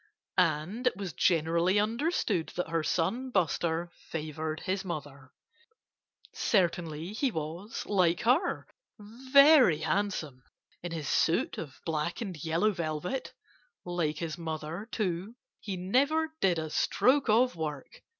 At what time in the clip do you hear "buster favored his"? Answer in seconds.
3.29-4.83